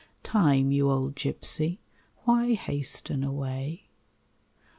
[0.23, 1.79] Time, you old gipsy,
[2.23, 3.85] Why hasten away?